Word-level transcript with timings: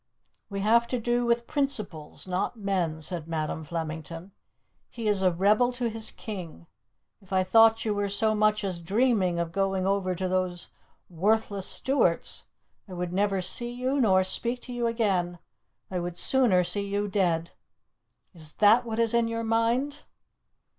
"We 0.49 0.61
have 0.61 0.87
to 0.87 0.99
do 0.99 1.27
with 1.27 1.45
principles, 1.45 2.25
not 2.27 2.57
men," 2.57 3.03
said 3.03 3.27
Madam 3.27 3.63
Flemington. 3.63 4.31
"He 4.89 5.07
is 5.07 5.21
a 5.21 5.31
rebel 5.31 5.71
to 5.73 5.91
his 5.91 6.09
King. 6.09 6.65
If 7.21 7.31
I 7.31 7.43
thought 7.43 7.85
you 7.85 7.93
were 7.93 8.09
so 8.09 8.33
much 8.33 8.63
as 8.63 8.79
dreaming 8.79 9.37
of 9.37 9.51
going 9.51 9.85
over 9.85 10.15
to 10.15 10.27
those 10.27 10.69
worthless 11.07 11.67
Stuarts, 11.67 12.45
I 12.89 12.93
would 12.93 13.13
never 13.13 13.43
see 13.43 13.69
you 13.71 14.01
nor 14.01 14.23
speak 14.23 14.61
to 14.61 14.73
you 14.73 14.87
again. 14.87 15.37
I 15.91 15.99
would 15.99 16.17
sooner 16.17 16.63
see 16.63 16.87
you 16.87 17.07
dead. 17.07 17.51
Is 18.33 18.53
that 18.53 18.85
what 18.85 18.97
is 18.97 19.13
in 19.13 19.27
your 19.27 19.43
mind?" 19.43 20.05